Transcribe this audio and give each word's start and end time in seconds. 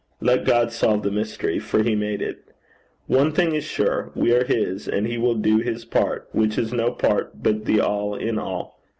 Let 0.19 0.45
God 0.45 0.71
solve 0.71 1.03
the 1.03 1.11
mystery 1.11 1.59
for 1.59 1.83
he 1.83 1.93
made 1.93 2.23
it. 2.23 2.43
One 3.05 3.31
thing 3.31 3.53
is 3.53 3.63
sure: 3.63 4.11
We 4.15 4.31
are 4.33 4.43
his, 4.45 4.87
and 4.87 5.05
he 5.05 5.19
will 5.19 5.35
do 5.35 5.59
his 5.59 5.85
part, 5.85 6.27
which 6.31 6.57
is 6.57 6.73
no 6.73 6.89
part 6.91 7.43
but 7.43 7.65
the 7.65 7.81
all 7.81 8.15
in 8.15 8.39
all. 8.39 8.79